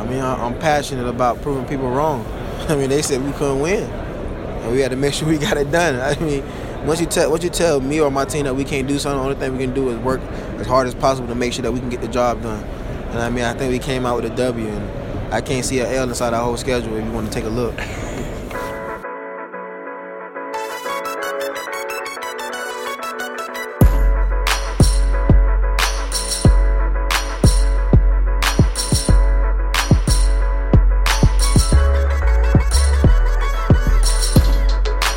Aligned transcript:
I 0.00 0.04
mean, 0.06 0.20
I- 0.20 0.44
I'm 0.46 0.58
passionate 0.58 1.06
about 1.06 1.42
proving 1.42 1.64
people 1.66 1.88
wrong. 1.90 2.24
I 2.68 2.74
mean, 2.74 2.88
they 2.88 3.02
said 3.02 3.24
we 3.24 3.32
couldn't 3.32 3.60
win, 3.60 3.84
and 3.84 4.72
we 4.72 4.80
had 4.80 4.90
to 4.90 4.96
make 4.96 5.14
sure 5.18 5.28
we 5.28 5.38
got 5.38 5.56
it 5.56 5.70
done. 5.70 6.00
I 6.00 6.18
mean, 6.22 6.42
once 6.86 7.00
you 7.00 7.06
tell 7.06 7.30
once 7.30 7.44
you 7.44 7.50
tell 7.50 7.80
me 7.80 8.00
or 8.00 8.10
my 8.10 8.24
team 8.24 8.44
that 8.44 8.54
we 8.56 8.64
can't 8.64 8.88
do 8.88 8.98
something, 8.98 9.18
the 9.18 9.24
only 9.24 9.36
thing 9.36 9.52
we 9.52 9.64
can 9.64 9.74
do 9.74 9.90
is 9.90 9.98
work 9.98 10.20
as 10.58 10.66
hard 10.66 10.86
as 10.86 10.94
possible 10.94 11.28
to 11.28 11.34
make 11.34 11.52
sure 11.52 11.62
that 11.62 11.72
we 11.72 11.80
can 11.80 11.90
get 11.90 12.00
the 12.00 12.08
job 12.08 12.42
done. 12.42 12.62
And 13.10 13.18
I 13.18 13.28
mean, 13.30 13.44
I 13.44 13.52
think 13.54 13.70
we 13.72 13.78
came 13.78 14.06
out 14.06 14.22
with 14.22 14.32
a 14.32 14.36
W, 14.36 14.66
and 14.66 15.34
I 15.34 15.40
can't 15.40 15.64
see 15.64 15.80
an 15.80 15.86
L 15.86 16.08
inside 16.08 16.32
our 16.34 16.42
whole 16.44 16.56
schedule 16.56 16.96
if 16.96 17.04
you 17.04 17.12
want 17.12 17.26
to 17.26 17.32
take 17.32 17.44
a 17.44 17.48
look. 17.48 17.74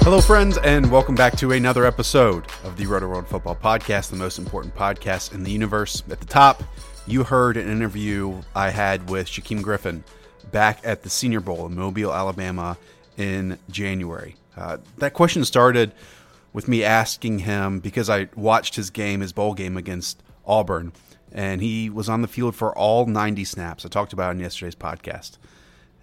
Hello, 0.04 0.20
friends, 0.20 0.58
and 0.58 0.92
welcome 0.92 1.16
back 1.16 1.38
to 1.38 1.54
another 1.54 1.86
episode 1.86 2.46
of 2.66 2.76
the 2.76 2.84
Rotoworld 2.84 3.26
Football 3.26 3.56
Podcast, 3.56 4.10
the 4.10 4.18
most 4.18 4.38
important 4.38 4.76
podcast 4.76 5.34
in 5.34 5.44
the 5.44 5.50
universe. 5.50 6.04
At 6.12 6.20
the 6.20 6.26
top, 6.26 6.62
you 7.08 7.24
heard 7.24 7.56
an 7.56 7.70
interview 7.70 8.42
I 8.54 8.70
had 8.72 9.10
with 9.10 9.28
Shaquem 9.28 9.62
Griffin 9.62 10.04
back 10.52 10.82
at 10.84 11.04
the 11.04 11.10
Senior 11.10 11.40
Bowl 11.40 11.66
in 11.68 11.76
Mobile, 11.76 12.14
Alabama 12.14 12.78
in 13.16 13.58
January. 13.72 14.36
Uh, 14.58 14.80
that 14.98 15.14
question 15.14 15.46
started 15.46 15.94
with 16.52 16.68
me 16.68 16.84
asking 16.84 17.40
him 17.40 17.80
because 17.80 18.10
I 18.10 18.28
watched 18.36 18.76
his 18.76 18.90
game, 18.90 19.22
his 19.22 19.32
bowl 19.32 19.54
game 19.54 19.78
against 19.78 20.22
Auburn, 20.46 20.92
and 21.32 21.62
he 21.62 21.90
was 21.90 22.10
on 22.10 22.22
the 22.22 22.28
field 22.28 22.58
for 22.58 22.78
all 22.78 23.06
90 23.06 23.46
snaps. 23.46 23.86
I 23.86 23.88
talked 23.88 24.12
about 24.12 24.36
in 24.36 24.42
yesterday's 24.42 24.76
podcast. 24.76 25.38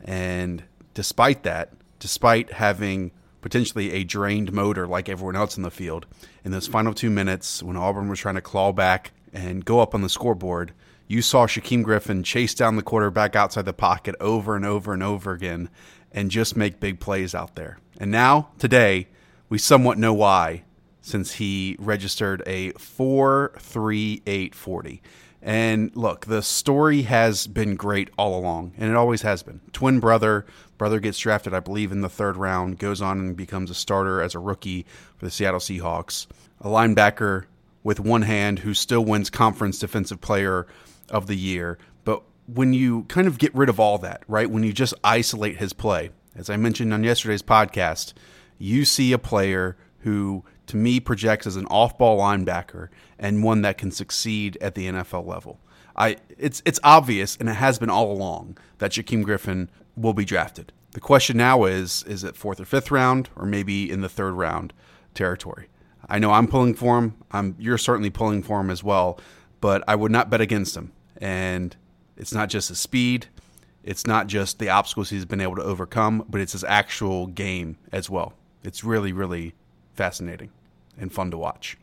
And 0.02 0.62
despite 0.94 1.42
that, 1.42 1.74
despite 1.98 2.54
having 2.54 3.10
potentially 3.40 3.92
a 3.92 4.04
drained 4.04 4.52
motor 4.52 4.86
like 4.86 5.08
everyone 5.08 5.36
else 5.36 5.56
in 5.56 5.62
the 5.62 5.70
field, 5.70 6.06
in 6.44 6.52
those 6.52 6.66
final 6.66 6.94
two 6.94 7.10
minutes 7.10 7.62
when 7.62 7.76
Auburn 7.76 8.08
was 8.08 8.20
trying 8.20 8.34
to 8.34 8.40
claw 8.40 8.72
back 8.72 9.12
and 9.32 9.64
go 9.64 9.80
up 9.80 9.94
on 9.94 10.02
the 10.02 10.08
scoreboard, 10.08 10.72
you 11.06 11.22
saw 11.22 11.46
Shaquem 11.46 11.82
Griffin 11.82 12.22
chase 12.22 12.54
down 12.54 12.76
the 12.76 12.82
quarterback 12.82 13.34
outside 13.34 13.64
the 13.64 13.72
pocket 13.72 14.14
over 14.20 14.54
and 14.54 14.64
over 14.64 14.92
and 14.92 15.02
over 15.02 15.32
again 15.32 15.68
and 16.12 16.30
just 16.30 16.56
make 16.56 16.80
big 16.80 17.00
plays 17.00 17.34
out 17.34 17.56
there. 17.56 17.78
And 17.98 18.10
now, 18.10 18.50
today, 18.58 19.08
we 19.48 19.58
somewhat 19.58 19.98
know 19.98 20.14
why 20.14 20.64
since 21.02 21.34
he 21.34 21.76
registered 21.78 22.42
a 22.46 22.72
4.3840. 22.72 25.00
And 25.42 25.94
look, 25.96 26.26
the 26.26 26.42
story 26.42 27.02
has 27.02 27.46
been 27.46 27.74
great 27.76 28.10
all 28.18 28.38
along, 28.38 28.74
and 28.76 28.90
it 28.90 28.96
always 28.96 29.22
has 29.22 29.42
been. 29.42 29.60
Twin 29.72 29.98
brother, 29.98 30.44
brother 30.76 31.00
gets 31.00 31.18
drafted, 31.18 31.54
I 31.54 31.60
believe, 31.60 31.92
in 31.92 32.02
the 32.02 32.10
third 32.10 32.36
round, 32.36 32.78
goes 32.78 33.00
on 33.00 33.18
and 33.18 33.36
becomes 33.36 33.70
a 33.70 33.74
starter 33.74 34.20
as 34.20 34.34
a 34.34 34.38
rookie 34.38 34.84
for 35.16 35.24
the 35.24 35.30
Seattle 35.30 35.60
Seahawks. 35.60 36.26
A 36.60 36.68
linebacker 36.68 37.46
with 37.82 38.00
one 38.00 38.22
hand 38.22 38.58
who 38.58 38.74
still 38.74 39.04
wins 39.04 39.30
conference 39.30 39.78
defensive 39.78 40.20
player 40.20 40.66
of 41.08 41.26
the 41.26 41.36
year. 41.36 41.78
But 42.04 42.22
when 42.46 42.74
you 42.74 43.04
kind 43.04 43.26
of 43.26 43.38
get 43.38 43.54
rid 43.54 43.70
of 43.70 43.80
all 43.80 43.96
that, 43.98 44.22
right? 44.28 44.50
When 44.50 44.62
you 44.62 44.74
just 44.74 44.92
isolate 45.02 45.56
his 45.56 45.72
play, 45.72 46.10
as 46.36 46.50
I 46.50 46.56
mentioned 46.56 46.92
on 46.92 47.02
yesterday's 47.02 47.42
podcast, 47.42 48.12
you 48.58 48.84
see 48.84 49.12
a 49.12 49.18
player 49.18 49.78
who 50.00 50.44
to 50.66 50.76
me 50.76 51.00
projects 51.00 51.46
as 51.46 51.56
an 51.56 51.66
off-ball 51.66 52.18
linebacker 52.18 52.88
and 53.20 53.44
one 53.44 53.62
that 53.62 53.78
can 53.78 53.92
succeed 53.92 54.58
at 54.60 54.74
the 54.74 54.88
NFL 54.88 55.26
level. 55.26 55.60
I 55.94 56.16
it's 56.38 56.62
it's 56.64 56.80
obvious 56.82 57.36
and 57.36 57.48
it 57.48 57.54
has 57.54 57.78
been 57.78 57.90
all 57.90 58.10
along 58.10 58.58
that 58.78 58.92
Shaquem 58.92 59.22
Griffin 59.22 59.70
will 59.96 60.14
be 60.14 60.24
drafted. 60.24 60.72
The 60.92 61.00
question 61.00 61.36
now 61.36 61.64
is 61.64 62.02
is 62.04 62.24
it 62.24 62.34
fourth 62.34 62.58
or 62.58 62.64
fifth 62.64 62.90
round 62.90 63.28
or 63.36 63.44
maybe 63.46 63.88
in 63.88 64.00
the 64.00 64.08
third 64.08 64.32
round 64.32 64.72
territory. 65.14 65.68
I 66.08 66.18
know 66.18 66.32
I'm 66.32 66.48
pulling 66.48 66.74
for 66.74 66.98
him. 66.98 67.14
I'm 67.30 67.54
you're 67.58 67.78
certainly 67.78 68.10
pulling 68.10 68.42
for 68.42 68.60
him 68.60 68.70
as 68.70 68.82
well, 68.82 69.20
but 69.60 69.84
I 69.86 69.94
would 69.94 70.10
not 70.10 70.30
bet 70.30 70.40
against 70.40 70.76
him. 70.76 70.92
And 71.18 71.76
it's 72.16 72.32
not 72.32 72.48
just 72.48 72.70
his 72.70 72.78
speed, 72.78 73.26
it's 73.84 74.06
not 74.06 74.26
just 74.26 74.58
the 74.58 74.70
obstacles 74.70 75.10
he's 75.10 75.26
been 75.26 75.40
able 75.40 75.56
to 75.56 75.62
overcome, 75.62 76.24
but 76.28 76.40
it's 76.40 76.52
his 76.52 76.64
actual 76.64 77.26
game 77.26 77.76
as 77.92 78.08
well. 78.08 78.32
It's 78.64 78.82
really 78.82 79.12
really 79.12 79.54
fascinating 79.92 80.50
and 80.96 81.12
fun 81.12 81.30
to 81.30 81.36
watch. 81.36 81.76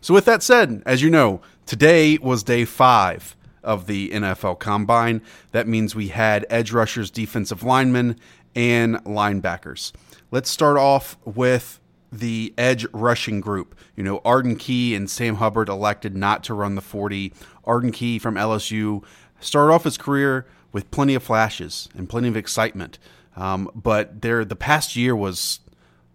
So, 0.00 0.14
with 0.14 0.24
that 0.26 0.42
said, 0.42 0.82
as 0.86 1.02
you 1.02 1.10
know, 1.10 1.40
today 1.66 2.18
was 2.18 2.42
day 2.42 2.64
five 2.64 3.36
of 3.62 3.86
the 3.86 4.10
NFL 4.10 4.58
Combine. 4.58 5.22
That 5.52 5.66
means 5.66 5.94
we 5.94 6.08
had 6.08 6.46
edge 6.50 6.72
rushers, 6.72 7.10
defensive 7.10 7.62
linemen, 7.62 8.18
and 8.54 8.96
linebackers. 9.04 9.92
Let's 10.30 10.50
start 10.50 10.76
off 10.76 11.16
with 11.24 11.80
the 12.12 12.54
edge 12.56 12.86
rushing 12.92 13.40
group. 13.40 13.74
You 13.96 14.04
know, 14.04 14.20
Arden 14.24 14.56
Key 14.56 14.94
and 14.94 15.08
Sam 15.08 15.36
Hubbard 15.36 15.68
elected 15.68 16.14
not 16.14 16.44
to 16.44 16.54
run 16.54 16.74
the 16.74 16.82
40. 16.82 17.32
Arden 17.64 17.90
Key 17.90 18.18
from 18.18 18.34
LSU 18.34 19.02
started 19.40 19.72
off 19.72 19.84
his 19.84 19.96
career 19.96 20.46
with 20.72 20.90
plenty 20.90 21.14
of 21.14 21.22
flashes 21.22 21.88
and 21.96 22.08
plenty 22.08 22.28
of 22.28 22.36
excitement. 22.36 22.98
Um, 23.36 23.70
but 23.74 24.22
there, 24.22 24.44
the 24.44 24.56
past 24.56 24.94
year 24.94 25.16
was 25.16 25.60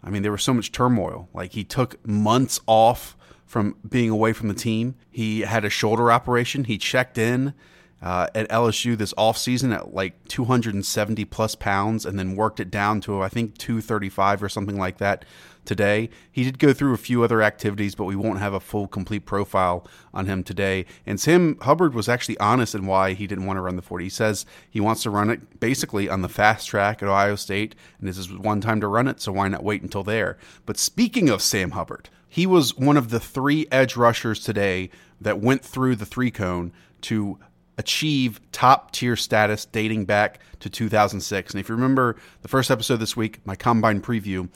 I 0.03 0.09
mean, 0.09 0.21
there 0.21 0.31
was 0.31 0.43
so 0.43 0.53
much 0.53 0.71
turmoil. 0.71 1.29
Like 1.33 1.53
he 1.53 1.63
took 1.63 2.05
months 2.07 2.59
off 2.67 3.17
from 3.49 3.75
being 3.89 4.11
away 4.11 4.31
from 4.31 4.47
the 4.47 4.53
team. 4.53 4.93
He 5.09 5.41
had 5.41 5.65
a 5.65 5.71
shoulder 5.71 6.11
operation. 6.11 6.65
He 6.65 6.77
checked 6.77 7.17
in 7.17 7.55
uh, 7.99 8.27
at 8.35 8.47
LSU 8.47 8.95
this 8.95 9.11
offseason 9.15 9.73
at 9.73 9.91
like 9.91 10.23
270 10.27 11.25
plus 11.25 11.55
pounds 11.55 12.05
and 12.05 12.19
then 12.19 12.35
worked 12.35 12.59
it 12.59 12.69
down 12.69 13.01
to, 13.01 13.23
I 13.23 13.27
think, 13.27 13.57
235 13.57 14.43
or 14.43 14.49
something 14.49 14.77
like 14.77 14.99
that 14.99 15.25
today. 15.65 16.11
He 16.31 16.43
did 16.43 16.59
go 16.59 16.73
through 16.73 16.93
a 16.93 16.97
few 16.97 17.23
other 17.23 17.41
activities, 17.41 17.95
but 17.95 18.03
we 18.05 18.15
won't 18.15 18.37
have 18.37 18.53
a 18.53 18.59
full, 18.59 18.87
complete 18.87 19.25
profile 19.25 19.87
on 20.13 20.27
him 20.27 20.43
today. 20.43 20.85
And 21.07 21.19
Sam 21.19 21.57
Hubbard 21.61 21.95
was 21.95 22.07
actually 22.07 22.37
honest 22.37 22.75
in 22.75 22.85
why 22.85 23.13
he 23.13 23.25
didn't 23.25 23.47
want 23.47 23.57
to 23.57 23.61
run 23.61 23.77
the 23.77 23.81
40. 23.81 24.05
He 24.05 24.09
says 24.11 24.45
he 24.69 24.79
wants 24.79 25.01
to 25.03 25.09
run 25.09 25.31
it 25.31 25.59
basically 25.59 26.07
on 26.07 26.21
the 26.21 26.29
fast 26.29 26.67
track 26.67 27.01
at 27.01 27.09
Ohio 27.09 27.35
State, 27.35 27.73
and 27.97 28.07
this 28.07 28.19
is 28.19 28.31
one 28.31 28.61
time 28.61 28.79
to 28.79 28.87
run 28.87 29.07
it, 29.07 29.19
so 29.19 29.31
why 29.31 29.47
not 29.47 29.63
wait 29.63 29.81
until 29.81 30.03
there? 30.03 30.37
But 30.67 30.77
speaking 30.77 31.29
of 31.29 31.41
Sam 31.41 31.71
Hubbard, 31.71 32.09
he 32.29 32.45
was 32.45 32.77
one 32.77 32.95
of 32.95 33.09
the 33.09 33.19
three 33.19 33.67
edge 33.71 33.95
rushers 33.95 34.43
today 34.43 34.91
that 35.19 35.41
went 35.41 35.65
through 35.65 35.95
the 35.95 36.05
three 36.05 36.31
cone 36.31 36.71
to 37.01 37.39
achieve 37.77 38.39
top 38.51 38.91
tier 38.91 39.15
status 39.15 39.65
dating 39.65 40.05
back 40.05 40.39
to 40.59 40.69
2006. 40.69 41.53
And 41.53 41.59
if 41.59 41.69
you 41.69 41.75
remember 41.75 42.15
the 42.41 42.47
first 42.47 42.69
episode 42.69 42.97
this 42.97 43.17
week, 43.17 43.39
my 43.45 43.55
combine 43.55 44.01
preview, 44.01 44.49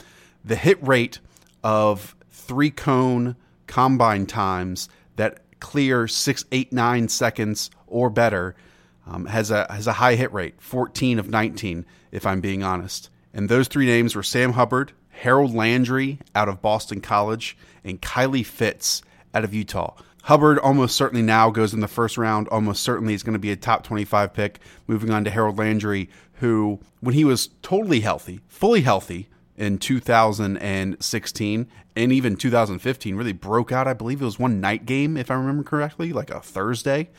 the 0.46 0.56
hit 0.56 0.86
rate 0.86 1.20
of 1.64 2.16
three 2.32 2.70
cone 2.70 3.36
combine 3.66 4.26
times 4.26 4.90
that 5.16 5.40
clear 5.60 6.08
six, 6.08 6.46
eight, 6.52 6.72
nine 6.74 7.08
seconds 7.08 7.72
or 7.88 8.10
better 8.10 8.56
um, 9.08 9.26
has 9.26 9.52
a 9.52 9.66
has 9.70 9.88
a 9.88 9.94
high 9.94 10.16
hit 10.16 10.32
rate, 10.34 10.56
14 10.60 11.20
of 11.20 11.30
19, 11.30 11.86
if 12.12 12.26
I'm 12.26 12.42
being 12.42 12.64
honest. 12.64 13.10
And 13.34 13.50
those 13.50 13.68
three 13.68 13.86
names 13.86 14.16
were 14.16 14.24
Sam 14.24 14.54
Hubbard, 14.54 14.92
Harold 15.14 15.54
Landry 15.54 16.20
out 16.36 16.50
of 16.50 16.62
Boston 16.62 17.02
College, 17.02 17.58
and 17.84 18.02
Kylie 18.02 18.46
Fitts 18.46 19.02
out 19.34 19.44
of 19.44 19.54
Utah. 19.54 19.96
Hubbard 20.24 20.58
almost 20.60 20.96
certainly 20.96 21.22
now 21.22 21.50
goes 21.50 21.74
in 21.74 21.82
the 21.82 21.88
first 21.88 22.18
round. 22.18 22.48
Almost 22.48 22.82
certainly 22.82 23.14
is 23.14 23.24
going 23.24 23.34
to 23.34 23.40
be 23.40 23.52
a 23.52 23.58
top 23.58 23.84
25 23.84 24.34
pick. 24.34 24.60
Moving 24.88 25.10
on 25.12 25.26
to 25.26 25.30
Harold 25.30 25.58
Landry, 25.58 26.10
who, 26.36 26.80
when 27.02 27.14
he 27.14 27.26
was 27.26 27.50
totally 27.62 28.00
healthy, 28.00 28.40
fully 28.48 28.82
healthy 28.82 29.28
in 29.58 29.78
2016 29.78 31.68
and 31.96 32.12
even 32.12 32.36
2015, 32.38 33.16
really 33.16 33.34
broke 33.34 33.72
out. 33.72 33.88
I 33.88 33.94
believe 33.94 34.22
it 34.22 34.26
was 34.26 34.40
one 34.40 34.62
night 34.62 34.86
game, 34.86 35.18
if 35.18 35.30
I 35.30 35.36
remember 35.36 35.64
correctly, 35.64 36.14
like 36.14 36.32
a 36.32 36.40
Thursday. 36.40 37.10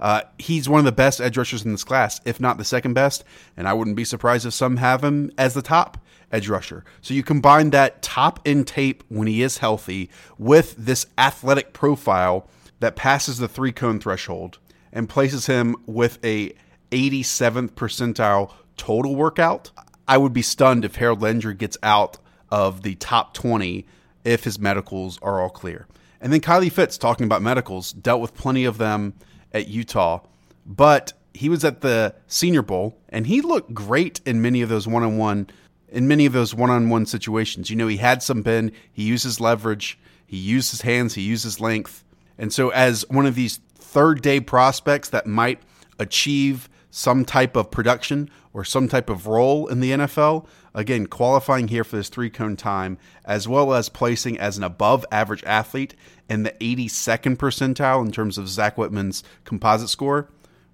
Uh, 0.00 0.22
he's 0.38 0.68
one 0.68 0.78
of 0.78 0.84
the 0.84 0.92
best 0.92 1.20
edge 1.20 1.36
rushers 1.36 1.64
in 1.64 1.72
this 1.72 1.84
class, 1.84 2.20
if 2.24 2.40
not 2.40 2.58
the 2.58 2.64
second 2.64 2.94
best. 2.94 3.24
And 3.56 3.66
I 3.66 3.72
wouldn't 3.72 3.96
be 3.96 4.04
surprised 4.04 4.46
if 4.46 4.54
some 4.54 4.76
have 4.76 5.02
him 5.02 5.30
as 5.36 5.54
the 5.54 5.62
top 5.62 5.98
edge 6.30 6.48
rusher. 6.48 6.84
So 7.00 7.14
you 7.14 7.22
combine 7.22 7.70
that 7.70 8.02
top 8.02 8.46
in 8.46 8.64
tape 8.64 9.02
when 9.08 9.26
he 9.28 9.42
is 9.42 9.58
healthy 9.58 10.10
with 10.38 10.74
this 10.76 11.06
athletic 11.16 11.72
profile 11.72 12.48
that 12.80 12.96
passes 12.96 13.38
the 13.38 13.48
three 13.48 13.72
cone 13.72 13.98
threshold 13.98 14.58
and 14.92 15.08
places 15.08 15.46
him 15.46 15.76
with 15.86 16.18
a 16.24 16.52
87th 16.90 17.72
percentile 17.72 18.52
total 18.76 19.16
workout. 19.16 19.70
I 20.06 20.16
would 20.16 20.32
be 20.32 20.42
stunned 20.42 20.84
if 20.84 20.96
Harold 20.96 21.20
Landry 21.20 21.54
gets 21.54 21.76
out 21.82 22.18
of 22.50 22.82
the 22.82 22.94
top 22.94 23.34
20 23.34 23.86
if 24.24 24.44
his 24.44 24.58
medicals 24.58 25.18
are 25.22 25.40
all 25.40 25.50
clear. 25.50 25.86
And 26.20 26.32
then 26.32 26.40
Kylie 26.40 26.72
Fitts, 26.72 26.98
talking 26.98 27.24
about 27.24 27.42
medicals, 27.42 27.92
dealt 27.92 28.20
with 28.20 28.34
plenty 28.34 28.64
of 28.64 28.78
them 28.78 29.14
at 29.52 29.68
Utah, 29.68 30.20
but 30.66 31.12
he 31.34 31.48
was 31.48 31.64
at 31.64 31.80
the 31.80 32.14
Senior 32.26 32.62
Bowl 32.62 32.98
and 33.08 33.26
he 33.26 33.40
looked 33.40 33.72
great 33.72 34.20
in 34.26 34.42
many 34.42 34.62
of 34.62 34.68
those 34.68 34.88
one 34.88 35.02
on 35.02 35.16
one 35.16 35.48
in 35.90 36.06
many 36.06 36.26
of 36.26 36.32
those 36.32 36.54
one-on-one 36.54 37.06
situations. 37.06 37.70
You 37.70 37.76
know, 37.76 37.86
he 37.86 37.96
had 37.96 38.22
some 38.22 38.42
bend, 38.42 38.72
he 38.92 39.04
uses 39.04 39.40
leverage, 39.40 39.98
he 40.26 40.36
used 40.36 40.70
his 40.70 40.82
hands, 40.82 41.14
he 41.14 41.22
uses 41.22 41.60
length. 41.60 42.04
And 42.36 42.52
so 42.52 42.68
as 42.70 43.04
one 43.08 43.26
of 43.26 43.34
these 43.34 43.60
third 43.74 44.22
day 44.22 44.40
prospects 44.40 45.08
that 45.10 45.26
might 45.26 45.62
achieve 45.98 46.68
some 46.90 47.24
type 47.24 47.56
of 47.56 47.70
production 47.70 48.30
or 48.52 48.64
some 48.64 48.88
type 48.88 49.10
of 49.10 49.26
role 49.26 49.66
in 49.66 49.80
the 49.80 49.92
NFL, 49.92 50.46
again, 50.78 51.08
qualifying 51.08 51.66
here 51.66 51.82
for 51.82 51.96
this 51.96 52.08
three 52.08 52.30
cone 52.30 52.56
time, 52.56 52.98
as 53.24 53.48
well 53.48 53.74
as 53.74 53.88
placing 53.88 54.38
as 54.38 54.56
an 54.56 54.62
above 54.62 55.04
average 55.10 55.42
athlete 55.42 55.94
in 56.30 56.44
the 56.44 56.52
82nd 56.60 57.36
percentile 57.36 58.04
in 58.04 58.12
terms 58.12 58.38
of 58.38 58.48
Zach 58.48 58.76
Whitman's 58.76 59.24
composite 59.44 59.88
score. 59.88 60.28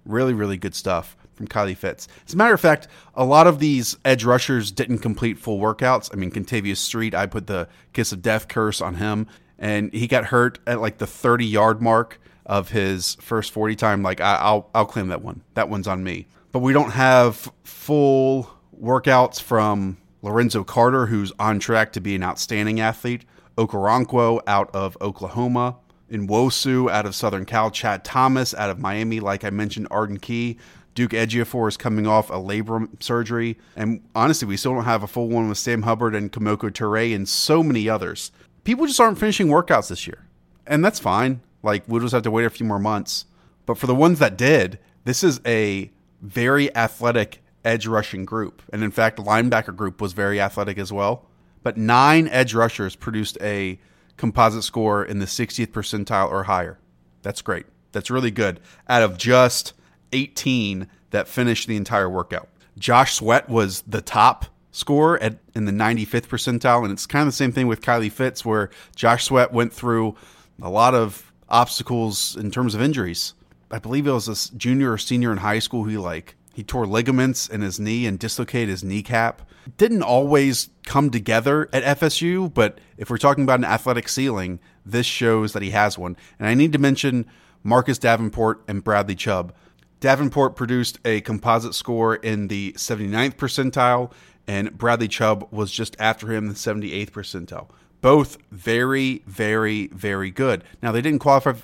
Really, 0.05 0.33
really 0.33 0.57
good 0.57 0.75
stuff 0.75 1.17
from 1.33 1.47
Kylie 1.47 1.75
Fitts. 1.75 2.07
As 2.27 2.35
a 2.35 2.37
matter 2.37 2.53
of 2.53 2.61
fact, 2.61 2.87
a 3.15 3.25
lot 3.25 3.47
of 3.47 3.57
these 3.57 3.97
edge 4.05 4.23
rushers 4.23 4.71
didn't 4.71 4.99
complete 4.99 5.39
full 5.39 5.59
workouts. 5.59 6.11
I 6.13 6.17
mean, 6.17 6.29
Kentavius 6.29 6.77
Street, 6.77 7.15
I 7.15 7.25
put 7.25 7.47
the 7.47 7.67
kiss 7.91 8.11
of 8.11 8.21
death 8.21 8.47
curse 8.47 8.81
on 8.81 8.95
him, 8.95 9.25
and 9.57 9.91
he 9.91 10.05
got 10.05 10.25
hurt 10.25 10.59
at 10.67 10.79
like 10.79 10.99
the 10.99 11.07
30 11.07 11.47
yard 11.47 11.81
mark 11.81 12.21
of 12.45 12.69
his 12.69 13.15
first 13.15 13.51
40 13.51 13.75
time. 13.75 14.03
Like, 14.03 14.21
I, 14.21 14.53
will 14.53 14.69
I'll 14.75 14.85
claim 14.85 15.07
that 15.07 15.23
one. 15.23 15.41
That 15.55 15.67
one's 15.67 15.87
on 15.87 16.03
me. 16.03 16.27
But 16.51 16.59
we 16.59 16.73
don't 16.73 16.91
have 16.91 17.51
full 17.63 18.54
workouts 18.81 19.41
from 19.41 19.97
Lorenzo 20.21 20.63
Carter, 20.63 21.05
who's 21.07 21.31
on 21.39 21.59
track 21.59 21.93
to 21.93 22.01
be 22.01 22.15
an 22.15 22.23
outstanding 22.23 22.79
athlete. 22.79 23.25
Okoronkwo 23.57 24.41
out 24.47 24.69
of 24.73 24.97
Oklahoma. 25.01 25.77
Nwosu 26.11 26.89
out 26.89 27.05
of 27.05 27.15
Southern 27.15 27.45
Cal, 27.45 27.71
Chad 27.71 28.05
Thomas 28.05 28.53
out 28.53 28.69
of 28.69 28.79
Miami, 28.79 29.19
like 29.19 29.43
I 29.43 29.49
mentioned, 29.49 29.87
Arden 29.89 30.19
Key, 30.19 30.57
Duke 30.93 31.11
Ejiofor 31.11 31.67
is 31.67 31.77
coming 31.77 32.07
off 32.07 32.29
a 32.29 32.33
labrum 32.33 33.01
surgery. 33.03 33.57
And 33.75 34.01
honestly, 34.15 34.47
we 34.47 34.55
still 34.55 34.73
don't 34.73 34.85
have 34.85 35.03
a 35.03 35.07
full 35.07 35.27
one 35.27 35.49
with 35.49 35.57
Sam 35.57 35.81
Hubbard 35.81 36.15
and 36.15 36.31
Kemoko 36.31 36.71
Turay 36.71 37.13
and 37.13 37.27
so 37.27 37.61
many 37.61 37.89
others. 37.89 38.31
People 38.63 38.87
just 38.87 38.99
aren't 38.99 39.19
finishing 39.19 39.47
workouts 39.47 39.89
this 39.89 40.07
year. 40.07 40.25
And 40.65 40.83
that's 40.83 40.99
fine. 40.99 41.41
Like, 41.63 41.83
we'll 41.87 42.01
just 42.01 42.13
have 42.13 42.23
to 42.23 42.31
wait 42.31 42.45
a 42.45 42.49
few 42.49 42.65
more 42.65 42.79
months. 42.79 43.25
But 43.65 43.77
for 43.77 43.87
the 43.87 43.95
ones 43.95 44.19
that 44.19 44.37
did, 44.37 44.79
this 45.03 45.23
is 45.23 45.41
a 45.45 45.91
very 46.21 46.73
athletic 46.75 47.43
edge 47.65 47.87
rushing 47.87 48.23
group. 48.23 48.61
And 48.71 48.83
in 48.83 48.91
fact, 48.91 49.17
linebacker 49.17 49.75
group 49.75 49.99
was 49.99 50.13
very 50.13 50.39
athletic 50.39 50.77
as 50.77 50.93
well. 50.93 51.25
But 51.63 51.77
nine 51.77 52.27
edge 52.27 52.53
rushers 52.53 52.95
produced 52.95 53.37
a 53.41 53.79
composite 54.17 54.63
score 54.63 55.03
in 55.03 55.19
the 55.19 55.25
60th 55.25 55.67
percentile 55.67 56.29
or 56.31 56.43
higher. 56.43 56.79
That's 57.23 57.41
great. 57.41 57.65
That's 57.91 58.11
really 58.11 58.31
good. 58.31 58.59
Out 58.87 59.01
of 59.01 59.17
just 59.17 59.73
18 60.13 60.87
that 61.09 61.27
finished 61.27 61.67
the 61.67 61.75
entire 61.75 62.09
workout. 62.09 62.49
Josh 62.77 63.15
Sweat 63.15 63.49
was 63.49 63.81
the 63.87 64.01
top 64.01 64.45
score 64.71 65.21
at 65.23 65.37
in 65.55 65.65
the 65.65 65.71
95th 65.71 66.27
percentile, 66.27 66.83
and 66.83 66.91
it's 66.91 67.05
kind 67.05 67.21
of 67.21 67.27
the 67.27 67.37
same 67.37 67.51
thing 67.51 67.67
with 67.67 67.81
Kylie 67.81 68.11
Fitts 68.11 68.45
where 68.45 68.69
Josh 68.95 69.23
Sweat 69.25 69.53
went 69.53 69.73
through 69.73 70.15
a 70.61 70.69
lot 70.69 70.93
of 70.93 71.31
obstacles 71.49 72.35
in 72.35 72.51
terms 72.51 72.75
of 72.75 72.81
injuries. 72.81 73.33
I 73.71 73.79
believe 73.79 74.05
it 74.05 74.11
was 74.11 74.27
a 74.27 74.57
junior 74.57 74.91
or 74.91 74.97
senior 74.97 75.31
in 75.31 75.37
high 75.37 75.59
school 75.59 75.85
who 75.85 75.99
like 75.99 76.35
he 76.55 76.63
tore 76.63 76.87
ligaments 76.87 77.49
in 77.49 77.59
his 77.59 77.81
knee 77.81 78.05
and 78.05 78.17
dislocated 78.17 78.69
his 78.69 78.81
kneecap. 78.81 79.41
Didn't 79.75 80.03
always 80.03 80.69
come 80.85 81.09
together 81.09 81.67
at 81.73 81.99
FSU, 81.99 82.51
but 82.53 82.79
if 82.97 83.09
we're 83.09 83.17
talking 83.17 83.43
about 83.43 83.59
an 83.59 83.65
athletic 83.65 84.07
ceiling, 84.07 84.61
this 84.85 85.05
shows 85.05 85.51
that 85.51 85.61
he 85.61 85.71
has 85.71 85.97
one. 85.97 86.15
And 86.39 86.47
I 86.47 86.53
need 86.53 86.71
to 86.71 86.79
mention 86.79 87.25
Marcus 87.61 87.97
Davenport 87.97 88.63
and 88.69 88.85
Bradley 88.85 89.15
Chubb. 89.15 89.53
Davenport 89.99 90.55
produced 90.55 90.97
a 91.03 91.19
composite 91.19 91.75
score 91.75 92.15
in 92.15 92.47
the 92.47 92.71
79th 92.77 93.35
percentile, 93.35 94.13
and 94.47 94.77
Bradley 94.77 95.09
Chubb 95.09 95.49
was 95.51 95.73
just 95.73 95.97
after 95.99 96.31
him, 96.31 96.47
the 96.47 96.53
78th 96.53 97.11
percentile. 97.11 97.67
Both 97.99 98.37
very, 98.49 99.23
very, 99.27 99.87
very 99.87 100.31
good. 100.31 100.63
Now, 100.81 100.93
they 100.93 101.01
didn't 101.01 101.19
qualify 101.19 101.55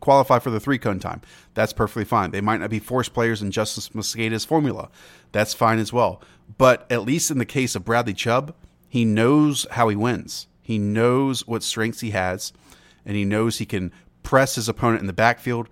qualify 0.00 0.38
for 0.38 0.50
the 0.50 0.60
three 0.60 0.78
cone 0.78 0.98
time. 0.98 1.20
That's 1.54 1.72
perfectly 1.72 2.04
fine. 2.04 2.30
They 2.30 2.40
might 2.40 2.60
not 2.60 2.70
be 2.70 2.78
force 2.78 3.08
players 3.08 3.42
in 3.42 3.50
Justis 3.50 3.94
Mosqueda's 3.94 4.44
formula. 4.44 4.88
That's 5.32 5.54
fine 5.54 5.78
as 5.78 5.92
well. 5.92 6.20
But 6.58 6.90
at 6.90 7.02
least 7.02 7.30
in 7.30 7.38
the 7.38 7.44
case 7.44 7.74
of 7.74 7.84
Bradley 7.84 8.14
Chubb, 8.14 8.54
he 8.88 9.04
knows 9.04 9.66
how 9.72 9.88
he 9.88 9.96
wins. 9.96 10.48
He 10.62 10.78
knows 10.78 11.46
what 11.46 11.62
strengths 11.62 12.00
he 12.00 12.10
has, 12.10 12.52
and 13.04 13.16
he 13.16 13.24
knows 13.24 13.58
he 13.58 13.66
can 13.66 13.92
press 14.22 14.56
his 14.56 14.68
opponent 14.68 15.00
in 15.00 15.06
the 15.06 15.12
backfield, 15.12 15.68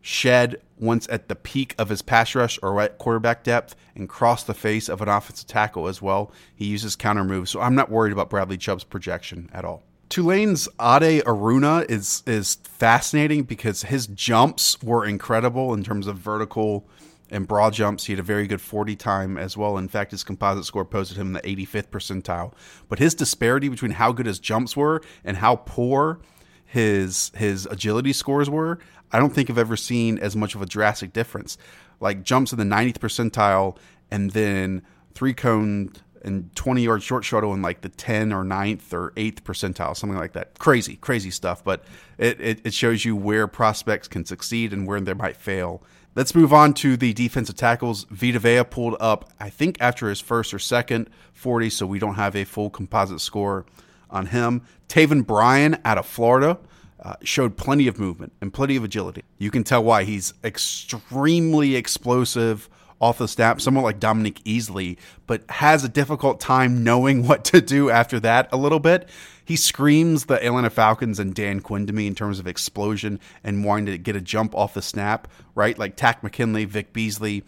shed 0.00 0.60
once 0.78 1.06
at 1.10 1.28
the 1.28 1.36
peak 1.36 1.74
of 1.78 1.88
his 1.88 2.02
pass 2.02 2.34
rush 2.34 2.58
or 2.62 2.80
at 2.80 2.98
quarterback 2.98 3.42
depth 3.42 3.76
and 3.94 4.08
cross 4.08 4.44
the 4.44 4.54
face 4.54 4.88
of 4.88 5.00
an 5.00 5.08
offensive 5.08 5.46
tackle 5.46 5.88
as 5.88 6.02
well. 6.02 6.32
He 6.54 6.66
uses 6.66 6.96
counter 6.96 7.24
moves, 7.24 7.50
so 7.50 7.60
I'm 7.60 7.74
not 7.74 7.90
worried 7.90 8.12
about 8.12 8.30
Bradley 8.30 8.58
Chubb's 8.58 8.84
projection 8.84 9.48
at 9.52 9.64
all. 9.64 9.82
Tulane's 10.14 10.68
Ade 10.80 11.24
Aruna 11.24 11.90
is 11.90 12.22
is 12.24 12.54
fascinating 12.62 13.42
because 13.42 13.82
his 13.82 14.06
jumps 14.06 14.80
were 14.80 15.04
incredible 15.04 15.74
in 15.74 15.82
terms 15.82 16.06
of 16.06 16.18
vertical 16.18 16.86
and 17.30 17.48
broad 17.48 17.72
jumps. 17.72 18.04
He 18.04 18.12
had 18.12 18.20
a 18.20 18.22
very 18.22 18.46
good 18.46 18.60
40 18.60 18.94
time 18.94 19.36
as 19.36 19.56
well. 19.56 19.76
In 19.76 19.88
fact, 19.88 20.12
his 20.12 20.22
composite 20.22 20.66
score 20.66 20.84
posted 20.84 21.16
him 21.16 21.26
in 21.26 21.32
the 21.32 21.40
85th 21.40 21.88
percentile. 21.88 22.52
But 22.88 23.00
his 23.00 23.16
disparity 23.16 23.68
between 23.68 23.90
how 23.90 24.12
good 24.12 24.26
his 24.26 24.38
jumps 24.38 24.76
were 24.76 25.02
and 25.24 25.38
how 25.38 25.56
poor 25.56 26.20
his 26.64 27.32
his 27.34 27.66
agility 27.66 28.12
scores 28.12 28.48
were, 28.48 28.78
I 29.10 29.18
don't 29.18 29.34
think 29.34 29.50
I've 29.50 29.58
ever 29.58 29.76
seen 29.76 30.20
as 30.20 30.36
much 30.36 30.54
of 30.54 30.62
a 30.62 30.66
drastic 30.66 31.12
difference. 31.12 31.58
Like 31.98 32.22
jumps 32.22 32.52
in 32.52 32.58
the 32.60 32.64
90th 32.64 32.98
percentile 32.98 33.76
and 34.12 34.30
then 34.30 34.82
three 35.12 35.34
cone 35.34 35.90
and 36.24 36.54
20 36.56 36.82
yard 36.82 37.02
short 37.02 37.24
shuttle 37.24 37.54
in 37.54 37.62
like 37.62 37.82
the 37.82 37.88
10 37.88 38.32
or 38.32 38.44
9th 38.44 38.92
or 38.92 39.12
8th 39.12 39.42
percentile, 39.42 39.96
something 39.96 40.18
like 40.18 40.32
that. 40.32 40.58
Crazy, 40.58 40.96
crazy 40.96 41.30
stuff. 41.30 41.62
But 41.62 41.84
it, 42.18 42.40
it, 42.40 42.60
it 42.64 42.74
shows 42.74 43.04
you 43.04 43.14
where 43.16 43.46
prospects 43.46 44.08
can 44.08 44.24
succeed 44.24 44.72
and 44.72 44.86
where 44.86 45.00
they 45.00 45.14
might 45.14 45.36
fail. 45.36 45.82
Let's 46.14 46.34
move 46.34 46.52
on 46.52 46.74
to 46.74 46.96
the 46.96 47.12
defensive 47.12 47.56
tackles. 47.56 48.04
Vita 48.08 48.38
Vea 48.38 48.62
pulled 48.64 48.96
up, 49.00 49.30
I 49.40 49.50
think, 49.50 49.76
after 49.80 50.08
his 50.08 50.20
first 50.20 50.54
or 50.54 50.60
second 50.60 51.10
40, 51.32 51.70
so 51.70 51.86
we 51.86 51.98
don't 51.98 52.14
have 52.14 52.36
a 52.36 52.44
full 52.44 52.70
composite 52.70 53.20
score 53.20 53.66
on 54.10 54.26
him. 54.26 54.62
Taven 54.88 55.26
Bryan 55.26 55.76
out 55.84 55.98
of 55.98 56.06
Florida 56.06 56.58
uh, 57.02 57.16
showed 57.22 57.56
plenty 57.56 57.88
of 57.88 57.98
movement 57.98 58.32
and 58.40 58.52
plenty 58.52 58.76
of 58.76 58.84
agility. 58.84 59.24
You 59.38 59.50
can 59.50 59.64
tell 59.64 59.82
why 59.82 60.04
he's 60.04 60.34
extremely 60.44 61.74
explosive 61.74 62.70
off 63.04 63.18
the 63.18 63.28
snap, 63.28 63.60
somewhat 63.60 63.84
like 63.84 64.00
Dominique 64.00 64.42
Easley, 64.44 64.96
but 65.26 65.42
has 65.50 65.84
a 65.84 65.88
difficult 65.88 66.40
time 66.40 66.82
knowing 66.82 67.26
what 67.26 67.44
to 67.44 67.60
do 67.60 67.90
after 67.90 68.18
that 68.20 68.48
a 68.50 68.56
little 68.56 68.80
bit. 68.80 69.08
He 69.44 69.56
screams 69.56 70.24
the 70.24 70.42
Atlanta 70.42 70.70
Falcons 70.70 71.18
and 71.18 71.34
Dan 71.34 71.60
Quinn 71.60 71.86
to 71.86 71.92
me 71.92 72.06
in 72.06 72.14
terms 72.14 72.38
of 72.38 72.46
explosion 72.46 73.20
and 73.44 73.62
wanting 73.62 73.86
to 73.86 73.98
get 73.98 74.16
a 74.16 74.20
jump 74.22 74.54
off 74.54 74.72
the 74.72 74.80
snap, 74.80 75.28
right? 75.54 75.78
Like 75.78 75.96
Takk 75.96 76.22
McKinley, 76.22 76.64
Vic 76.64 76.94
Beasley, 76.94 77.44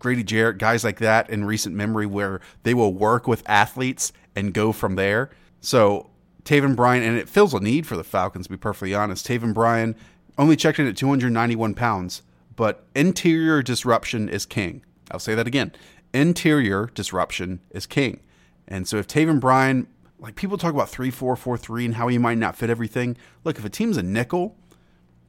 Grady 0.00 0.24
Jarrett, 0.24 0.58
guys 0.58 0.82
like 0.82 0.98
that 0.98 1.30
in 1.30 1.44
recent 1.44 1.76
memory 1.76 2.06
where 2.06 2.40
they 2.64 2.74
will 2.74 2.92
work 2.92 3.28
with 3.28 3.48
athletes 3.48 4.12
and 4.34 4.52
go 4.52 4.72
from 4.72 4.96
there. 4.96 5.30
So 5.60 6.10
Taven 6.42 6.74
Bryan, 6.74 7.04
and 7.04 7.16
it 7.16 7.28
fills 7.28 7.54
a 7.54 7.60
need 7.60 7.86
for 7.86 7.96
the 7.96 8.04
Falcons, 8.04 8.46
to 8.46 8.50
be 8.50 8.56
perfectly 8.56 8.94
honest. 8.94 9.26
Taven 9.26 9.54
Bryan 9.54 9.94
only 10.36 10.56
checked 10.56 10.80
in 10.80 10.88
at 10.88 10.96
291 10.96 11.74
pounds, 11.74 12.22
but 12.56 12.84
interior 12.94 13.62
disruption 13.62 14.28
is 14.28 14.46
king. 14.46 14.82
I'll 15.10 15.18
say 15.18 15.34
that 15.34 15.46
again. 15.46 15.72
Interior 16.12 16.90
disruption 16.94 17.60
is 17.70 17.86
king. 17.86 18.20
And 18.68 18.88
so 18.88 18.96
if 18.96 19.06
Taven 19.06 19.40
Bryan, 19.40 19.86
like 20.18 20.34
people 20.34 20.58
talk 20.58 20.72
about 20.74 20.88
3 20.88 21.10
4 21.10 21.36
4 21.36 21.56
3 21.56 21.84
and 21.84 21.94
how 21.94 22.08
he 22.08 22.18
might 22.18 22.38
not 22.38 22.56
fit 22.56 22.70
everything. 22.70 23.16
Look, 23.44 23.58
if 23.58 23.64
a 23.64 23.68
team's 23.68 23.96
a 23.96 24.02
nickel 24.02 24.56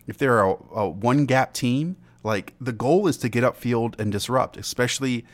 if 0.07 0.17
they're 0.17 0.41
a, 0.41 0.55
a 0.73 0.89
one 0.89 1.25
gap 1.25 1.53
team, 1.53 1.97
like 2.23 2.53
the 2.59 2.71
goal 2.71 3.07
is 3.07 3.17
to 3.17 3.29
get 3.29 3.43
upfield 3.43 3.99
and 3.99 4.11
disrupt, 4.11 4.57
especially 4.57 5.25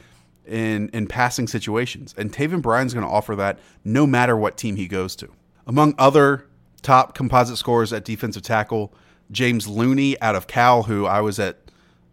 in 0.46 0.90
in 0.90 1.08
passing 1.08 1.48
situations. 1.48 2.14
And 2.18 2.34
Taven 2.34 2.62
Bryan's 2.62 2.94
going 2.94 3.06
to 3.06 3.12
offer 3.12 3.36
that 3.38 3.60
no 3.86 4.06
matter 4.06 4.36
what 4.36 4.58
team 4.58 4.76
he 4.76 4.88
goes 4.88 5.16
to. 5.18 5.32
Among 5.66 5.96
other 5.98 6.48
top 6.82 7.16
composite 7.16 7.58
scorers 7.58 7.94
at 7.94 8.04
defensive 8.04 8.42
tackle, 8.42 8.94
James 9.32 9.68
Looney 9.68 10.20
out 10.22 10.36
of 10.36 10.48
Cal, 10.48 10.84
who 10.84 11.06
I 11.06 11.22
was 11.22 11.40
at 11.40 11.63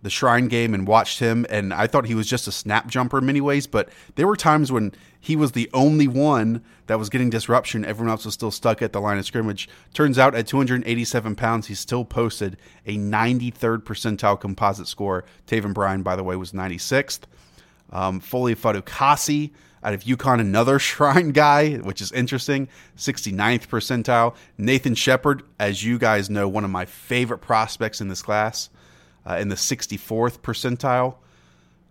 the 0.02 0.10
Shrine 0.10 0.48
game 0.48 0.72
and 0.72 0.86
watched 0.86 1.18
him, 1.18 1.44
and 1.50 1.74
I 1.74 1.86
thought 1.86 2.06
he 2.06 2.14
was 2.14 2.26
just 2.26 2.48
a 2.48 2.52
snap 2.52 2.88
jumper 2.88 3.18
in 3.18 3.26
many 3.26 3.40
ways, 3.40 3.66
but 3.66 3.88
there 4.14 4.26
were 4.26 4.36
times 4.36 4.72
when 4.72 4.92
he 5.18 5.36
was 5.36 5.52
the 5.52 5.68
only 5.74 6.08
one 6.08 6.62
that 6.86 6.98
was 6.98 7.10
getting 7.10 7.28
disruption. 7.28 7.84
Everyone 7.84 8.10
else 8.10 8.24
was 8.24 8.34
still 8.34 8.50
stuck 8.50 8.80
at 8.80 8.92
the 8.92 9.00
line 9.00 9.18
of 9.18 9.26
scrimmage. 9.26 9.68
Turns 9.92 10.18
out 10.18 10.34
at 10.34 10.46
287 10.46 11.34
pounds, 11.34 11.66
he 11.66 11.74
still 11.74 12.04
posted 12.04 12.56
a 12.86 12.96
93rd 12.96 13.82
percentile 13.82 14.40
composite 14.40 14.88
score. 14.88 15.24
Taven 15.46 15.74
Bryan, 15.74 16.02
by 16.02 16.16
the 16.16 16.24
way, 16.24 16.36
was 16.36 16.52
96th. 16.52 17.20
Um, 17.90 18.20
Foley 18.20 18.54
Fatukasi 18.54 19.50
out 19.82 19.94
of 19.94 20.04
UConn, 20.04 20.40
another 20.40 20.78
Shrine 20.80 21.32
guy, 21.32 21.74
which 21.76 22.00
is 22.00 22.12
interesting, 22.12 22.68
69th 22.96 23.66
percentile. 23.66 24.34
Nathan 24.56 24.94
Shepard, 24.94 25.42
as 25.58 25.84
you 25.84 25.98
guys 25.98 26.30
know, 26.30 26.48
one 26.48 26.64
of 26.64 26.70
my 26.70 26.86
favorite 26.86 27.38
prospects 27.38 28.00
in 28.00 28.08
this 28.08 28.22
class 28.22 28.70
uh, 29.26 29.36
in 29.36 29.48
the 29.48 29.56
64th 29.56 30.40
percentile. 30.40 31.16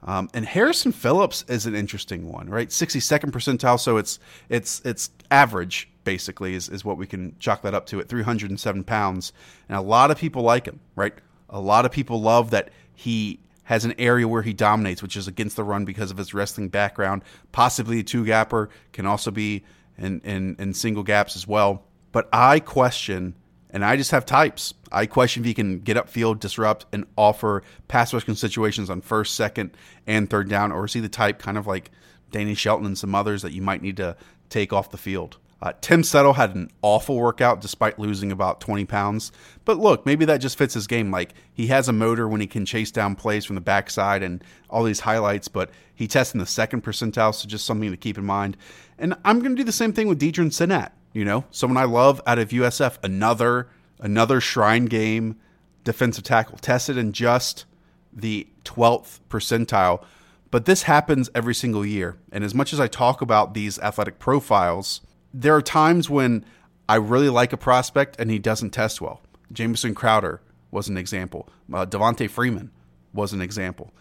Um, 0.04 0.30
and 0.34 0.46
Harrison 0.46 0.92
Phillips 0.92 1.44
is 1.48 1.66
an 1.66 1.76
interesting 1.76 2.32
one, 2.32 2.50
right? 2.50 2.70
62nd 2.70 3.32
percentile, 3.32 3.80
so 3.80 3.98
it's 3.98 4.18
it's 4.48 4.82
it's 4.86 5.10
average 5.30 5.90
basically 6.06 6.56
is, 6.56 6.70
is 6.70 6.86
what 6.86 6.98
we 6.98 7.06
can 7.06 7.36
chalk 7.40 7.62
that 7.62 7.74
up 7.74 7.86
to 7.88 8.00
at 8.00 8.08
307 8.08 8.84
pounds. 8.84 9.34
And 9.68 9.78
a 9.78 9.82
lot 9.82 10.10
of 10.10 10.18
people 10.18 10.42
like 10.42 10.66
him, 10.66 10.80
right? 10.96 11.14
A 11.50 11.60
lot 11.60 11.86
of 11.86 11.92
people 11.92 12.22
love 12.22 12.52
that 12.52 12.70
he 12.96 13.40
has 13.64 13.86
an 13.86 13.94
area 14.00 14.28
where 14.28 14.42
he 14.42 14.54
dominates, 14.54 15.04
which 15.04 15.16
is 15.16 15.28
against 15.28 15.56
the 15.56 15.64
run 15.64 15.86
because 15.86 16.10
of 16.10 16.18
his 16.18 16.34
wrestling 16.34 16.70
background. 16.70 17.24
Possibly 17.52 18.00
a 18.00 18.04
two 18.04 18.26
gapper, 18.26 18.70
can 18.94 19.06
also 19.06 19.30
be 19.30 19.64
in, 19.98 20.22
in, 20.22 20.56
in 20.58 20.74
single 20.74 21.04
gaps 21.04 21.36
as 21.36 21.48
well. 21.48 21.84
But 22.12 22.28
I 22.34 22.60
question 22.60 23.36
and 23.70 23.86
I 23.86 23.96
just 23.96 24.12
have 24.12 24.26
types. 24.26 24.74
I 24.92 25.06
question 25.06 25.44
if 25.44 25.48
he 25.48 25.54
can 25.54 25.80
get 25.80 25.98
upfield, 25.98 26.40
disrupt, 26.40 26.86
and 26.92 27.06
offer 27.16 27.64
pass 27.88 28.14
rushing 28.14 28.36
situations 28.36 28.90
on 28.90 29.02
first, 29.02 29.36
second, 29.36 29.72
and 30.08 30.30
third 30.30 30.50
down, 30.50 30.72
or 30.72 30.88
see 30.88 31.00
the 31.00 31.10
type 31.10 31.40
kind 31.40 31.58
of 31.58 31.68
like 31.68 31.92
Danny 32.32 32.56
Shelton 32.56 32.86
and 32.86 32.98
some 32.98 33.16
others 33.16 33.42
that 33.42 33.54
you 33.54 33.62
might 33.62 33.82
need 33.82 33.98
to 33.98 34.16
take 34.50 34.74
off 34.74 34.92
the 34.92 34.98
field? 34.98 35.38
Uh, 35.62 35.74
Tim 35.82 36.04
Settle 36.04 36.34
had 36.34 36.56
an 36.56 36.70
awful 36.82 37.18
workout 37.18 37.60
despite 37.60 38.00
losing 38.00 38.32
about 38.32 38.62
20 38.62 38.86
pounds. 38.86 39.32
But 39.66 39.78
look, 39.78 40.06
maybe 40.06 40.24
that 40.26 40.38
just 40.38 40.58
fits 40.58 40.74
his 40.74 40.88
game. 40.88 41.12
Like 41.12 41.34
he 41.52 41.68
has 41.68 41.90
a 41.90 41.94
motor 41.94 42.28
when 42.28 42.40
he 42.40 42.48
can 42.48 42.66
chase 42.66 42.92
down 42.92 43.16
plays 43.16 43.44
from 43.44 43.56
the 43.56 43.62
backside 43.62 44.24
and 44.24 44.44
all 44.70 44.84
these 44.84 45.02
highlights, 45.02 45.50
but 45.50 45.70
he 45.94 46.08
tests 46.08 46.34
in 46.34 46.40
the 46.40 46.46
second 46.46 46.84
percentile, 46.84 47.36
so 47.36 47.48
just 47.48 47.66
something 47.66 47.92
to 47.92 47.98
keep 47.98 48.18
in 48.18 48.26
mind. 48.26 48.56
And 48.98 49.16
I'm 49.26 49.40
going 49.40 49.52
to 49.52 49.62
do 49.62 49.66
the 49.66 49.72
same 49.72 49.92
thing 49.92 50.08
with 50.08 50.20
Deadrin 50.20 50.48
Senat. 50.48 50.92
You 51.14 51.26
know, 51.26 51.46
someone 51.52 51.78
I 51.78 51.86
love 51.86 52.22
out 52.28 52.40
of 52.40 52.50
USF, 52.50 52.98
another 53.04 53.68
another 54.00 54.40
Shrine 54.40 54.86
game 54.86 55.38
defensive 55.84 56.24
tackle, 56.24 56.58
tested 56.58 56.98
in 56.98 57.14
just 57.14 57.66
the 58.14 58.48
12th 58.64 59.20
percentile. 59.30 60.04
But 60.52 60.66
this 60.66 60.84
happens 60.84 61.30
every 61.34 61.56
single 61.56 61.86
year. 61.86 62.18
And 62.32 62.44
as 62.44 62.56
much 62.56 62.74
as 62.74 62.80
I 62.80 62.88
talk 62.88 63.22
about 63.22 63.54
these 63.54 63.80
athletic 63.80 64.20
profiles, 64.20 65.02
there 65.34 65.56
are 65.56 65.62
times 65.62 66.10
when 66.10 66.44
I 66.88 66.96
really 66.96 67.30
like 67.30 67.54
a 67.54 67.58
prospect 67.58 68.16
and 68.20 68.32
he 68.32 68.40
doesn't 68.40 68.72
test 68.72 69.00
well. 69.00 69.22
Jamison 69.52 69.94
Crowder 69.94 70.42
was 70.72 70.90
an 70.90 70.98
example. 70.98 71.48
Uh, 71.72 71.86
Devonta 71.86 72.30
Freeman 72.30 72.72
was 73.14 73.34
an 73.34 73.42
example. 73.42 73.92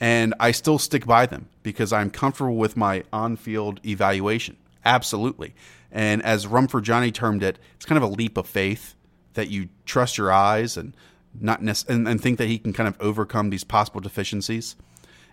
And 0.00 0.34
I 0.38 0.52
still 0.52 0.78
stick 0.78 1.06
by 1.06 1.26
them 1.26 1.48
because 1.62 1.92
I'm 1.92 2.10
comfortable 2.10 2.56
with 2.56 2.76
my 2.76 3.04
on 3.12 3.36
field 3.36 3.80
evaluation. 3.84 4.56
Absolutely. 4.84 5.54
And 5.90 6.22
as 6.22 6.46
Rumford 6.46 6.84
Johnny 6.84 7.10
termed 7.10 7.42
it, 7.42 7.58
it's 7.76 7.86
kind 7.86 8.02
of 8.02 8.10
a 8.10 8.12
leap 8.14 8.36
of 8.36 8.46
faith 8.46 8.94
that 9.34 9.48
you 9.50 9.68
trust 9.84 10.18
your 10.18 10.32
eyes 10.32 10.76
and 10.76 10.96
not 11.40 11.62
nec- 11.62 11.88
and, 11.88 12.06
and 12.08 12.20
think 12.20 12.38
that 12.38 12.48
he 12.48 12.58
can 12.58 12.72
kind 12.72 12.88
of 12.88 12.96
overcome 13.00 13.50
these 13.50 13.64
possible 13.64 14.00
deficiencies. 14.00 14.76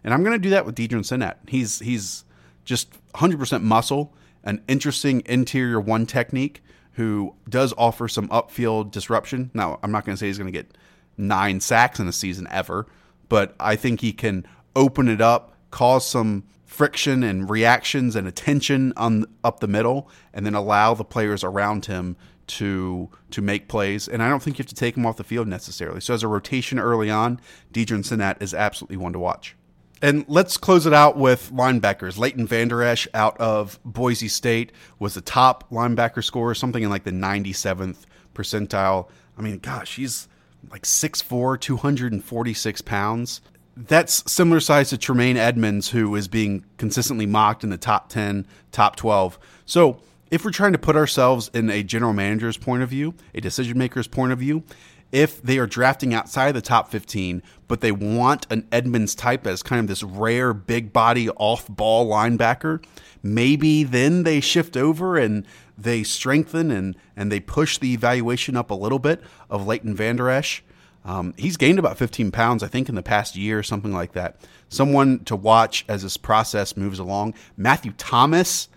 And 0.04 0.14
I'm 0.14 0.24
going 0.24 0.36
to 0.36 0.40
do 0.40 0.52
that 0.52 0.66
with 0.66 0.76
Deadrin 0.76 1.00
Senat. 1.00 1.36
He's 1.48 1.80
he's 1.80 2.24
just 2.64 2.92
100% 3.14 3.62
muscle, 3.62 4.14
an 4.44 4.62
interesting 4.68 5.24
interior 5.26 5.80
one 5.80 6.06
technique 6.06 6.64
who 6.94 7.36
does 7.50 7.74
offer 7.78 8.08
some 8.08 8.28
upfield 8.30 8.92
disruption. 8.92 9.52
Now, 9.54 9.80
I'm 9.84 9.92
not 9.92 10.06
going 10.06 10.16
to 10.16 10.20
say 10.20 10.28
he's 10.28 10.38
going 10.38 10.52
to 10.52 10.58
get 10.58 10.78
nine 11.18 11.60
sacks 11.60 12.00
in 12.00 12.08
a 12.08 12.12
season 12.12 12.48
ever, 12.50 12.88
but 13.30 13.56
I 13.60 13.76
think 13.76 14.02
he 14.02 14.14
can 14.14 14.46
open 14.76 15.08
it 15.10 15.22
up, 15.22 15.58
cause 15.72 16.08
some 16.08 16.44
friction 16.66 17.24
and 17.24 17.50
reactions 17.50 18.16
and 18.16 18.28
attention 18.28 18.94
on 18.98 19.26
up 19.44 19.60
the 19.60 19.68
middle, 19.68 20.10
and 20.34 20.46
then 20.46 20.56
allow 20.56 20.94
the 20.94 21.06
players 21.06 21.44
around 21.44 21.86
him 21.86 22.18
to 22.48 23.10
to 23.32 23.42
make 23.42 23.68
plays. 23.68 24.08
And 24.08 24.22
I 24.22 24.30
don't 24.30 24.42
think 24.42 24.58
you 24.58 24.64
have 24.64 24.70
to 24.70 24.76
take 24.76 24.98
him 24.98 25.06
off 25.06 25.18
the 25.18 25.24
field 25.24 25.48
necessarily. 25.48 26.02
So 26.02 26.14
as 26.14 26.24
a 26.24 26.28
rotation 26.28 26.80
early 26.80 27.10
on, 27.10 27.40
Deadrin 27.74 28.04
Senat 28.04 28.42
is 28.42 28.54
absolutely 28.54 28.98
one 28.98 29.14
to 29.14 29.20
watch. 29.20 29.56
And 30.02 30.26
let's 30.28 30.58
close 30.58 30.86
it 30.86 30.94
out 30.94 31.18
with 31.18 31.52
linebackers. 31.54 32.18
Leighton 32.18 32.46
Vander 32.46 32.84
Esch 32.84 33.08
out 33.14 33.40
of 33.40 33.80
Boise 33.86 34.28
State 34.28 34.72
was 35.00 35.16
the 35.16 35.22
top 35.22 35.70
linebacker 35.72 36.24
scorer, 36.24 36.54
something 36.54 36.84
in 36.84 36.90
like 36.90 37.06
the 37.06 37.12
97th 37.12 38.06
percentile. 38.34 39.10
I 39.38 39.42
mean, 39.42 39.60
gosh, 39.60 39.96
he's 39.96 40.28
like 40.70 40.84
6'4, 40.84 41.60
246 41.60 42.82
pounds 42.82 43.42
that's 43.78 44.32
similar 44.32 44.60
size 44.60 44.90
to 44.90 44.98
Tremaine 44.98 45.38
Edmunds, 45.38 45.90
who 45.90 46.16
is 46.16 46.28
being 46.28 46.66
consistently 46.78 47.26
mocked 47.26 47.64
in 47.64 47.70
the 47.70 47.78
top 47.78 48.10
10, 48.10 48.48
top 48.72 48.96
12. 48.96 49.38
So, 49.66 50.00
if 50.32 50.44
we're 50.44 50.52
trying 50.52 50.72
to 50.72 50.80
put 50.80 50.96
ourselves 50.96 51.52
in 51.54 51.70
a 51.70 51.84
general 51.84 52.12
manager's 52.12 52.58
point 52.58 52.82
of 52.82 52.90
view, 52.90 53.14
a 53.36 53.42
decision 53.42 53.78
maker's 53.78 54.08
point 54.08 54.32
of 54.32 54.40
view, 54.40 54.64
if 55.12 55.42
they 55.42 55.60
are 55.60 55.68
drafting 55.68 56.14
outside 56.14 56.54
the 56.54 56.62
top 56.62 56.90
15, 56.90 57.44
but 57.68 57.82
they 57.82 57.92
want 57.92 58.48
an 58.50 58.68
Edmunds 58.72 59.14
type 59.16 59.46
as 59.46 59.62
kind 59.62 59.80
of 59.80 59.88
this 59.88 60.04
rare 60.04 60.54
big 60.54 60.92
body 60.92 61.30
off 61.30 61.68
ball 61.70 62.10
linebacker, 62.10 62.84
maybe 63.22 63.84
then 63.84 64.24
they 64.24 64.40
shift 64.40 64.76
over 64.76 65.16
and 65.16 65.46
they 65.78 66.04
strengthen 66.04 66.72
and, 66.72 66.96
and 67.16 67.32
they 67.32 67.40
push 67.40 67.78
the 67.78 67.94
evaluation 67.94 68.58
up 68.58 68.72
a 68.72 68.76
little 68.76 69.00
bit 69.00 69.22
of 69.50 69.68
Leighton 69.68 69.96
Vander 69.96 70.30
Esch. 70.30 70.64
Um, 71.06 71.36
he's 71.38 71.56
gained 71.56 71.78
about 71.78 71.98
15 71.98 72.32
pounds, 72.32 72.64
I 72.64 72.68
think, 72.68 72.90
in 72.90 72.96
the 72.96 73.04
past 73.04 73.36
year, 73.36 73.60
or 73.60 73.64
something 73.64 73.94
like 73.94 74.14
that. 74.14 74.38
Someone 74.70 75.20
to 75.26 75.36
watch 75.36 75.86
as 75.88 76.02
this 76.02 76.18
process 76.18 76.76
moves 76.76 76.98
along. 76.98 77.36
Matthew 77.56 77.94
Thomas 77.98 78.68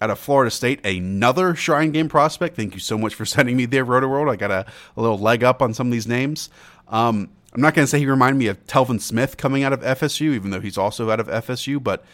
out 0.00 0.10
of 0.10 0.18
Florida 0.18 0.50
State, 0.50 0.84
another 0.84 1.54
Shrine 1.54 1.92
Game 1.92 2.08
prospect. 2.08 2.56
Thank 2.56 2.74
you 2.74 2.80
so 2.80 2.96
much 2.96 3.14
for 3.14 3.24
sending 3.26 3.56
me 3.56 3.66
there, 3.66 3.84
Rotoworld. 3.84 4.30
I 4.30 4.36
got 4.36 4.50
a, 4.50 4.66
a, 4.96 5.00
little 5.00 5.18
leg 5.18 5.44
up 5.44 5.60
on 5.60 5.74
some 5.74 5.88
of 5.88 5.92
these 5.92 6.06
names. 6.06 6.48
Um, 6.88 7.28
I'm 7.52 7.60
not 7.60 7.74
going 7.74 7.84
to 7.84 7.86
say 7.86 7.98
he 7.98 8.06
reminded 8.06 8.38
me 8.38 8.48
of 8.48 8.66
Telvin 8.66 9.00
Smith 9.00 9.36
coming 9.36 9.62
out 9.62 9.72
of 9.72 9.80
FSU, 9.80 10.34
even 10.34 10.50
though 10.50 10.60
he's 10.60 10.78
also 10.78 11.10
out 11.10 11.20
of 11.20 11.28
FSU, 11.28 11.82
but 11.82 12.04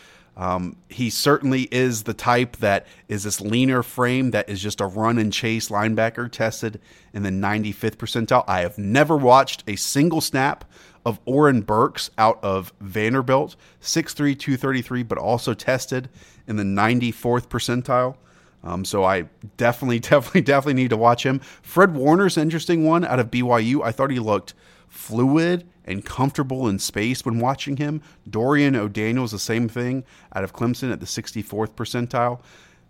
um, 0.41 0.77
he 0.89 1.11
certainly 1.11 1.69
is 1.71 2.05
the 2.05 2.15
type 2.15 2.57
that 2.57 2.87
is 3.09 3.25
this 3.25 3.43
leaner 3.43 3.83
frame 3.83 4.31
that 4.31 4.49
is 4.49 4.63
just 4.63 4.81
a 4.81 4.87
run 4.87 5.19
and 5.19 5.31
chase 5.31 5.69
linebacker 5.69 6.33
tested 6.33 6.81
in 7.13 7.23
the 7.23 7.31
95th 7.31 7.97
percentile. 7.97 8.45
I 8.49 8.61
have 8.61 8.79
never 8.79 9.19
watched 9.19 9.63
a 9.67 9.77
single 9.77 10.23
snap 10.23 10.65
of 11.05 11.21
Oren 11.27 11.61
Burks 11.61 12.11
out 12.17 12.43
of 12.43 12.73
Vanderbilt, 12.81 13.55
6'3, 13.83 14.39
233, 14.39 15.03
but 15.03 15.19
also 15.19 15.53
tested 15.53 16.09
in 16.47 16.57
the 16.57 16.63
94th 16.63 17.49
percentile. 17.49 18.17
Um, 18.65 18.87
so 18.87 19.05
I 19.05 19.29
definitely, 19.59 19.99
definitely, 20.01 20.41
definitely 20.41 20.83
need 20.83 20.91
to 20.91 20.97
watch 20.97 21.23
him. 21.23 21.41
Fred 21.61 21.95
Warner's 21.95 22.39
an 22.39 22.45
interesting 22.45 22.87
one 22.87 23.05
out 23.05 23.21
of 23.21 23.31
BYU. 23.31 23.83
I 23.85 23.93
thought 23.93 24.11
he 24.11 24.19
looked 24.19 24.55
fluid 24.89 25.69
and 25.91 26.05
comfortable 26.05 26.69
in 26.69 26.79
space 26.79 27.25
when 27.25 27.41
watching 27.41 27.77
him. 27.77 28.01
Dorian 28.29 28.77
O'Daniel 28.77 29.25
is 29.25 29.33
the 29.33 29.39
same 29.39 29.69
thing 29.69 30.05
out 30.35 30.45
of 30.45 30.53
Clemson 30.53 30.93
at 30.93 31.01
the 31.01 31.07
64th 31.07 31.75
percentile. 31.75 32.41